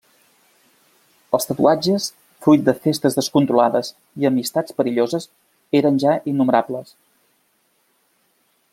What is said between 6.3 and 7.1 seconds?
innumerables.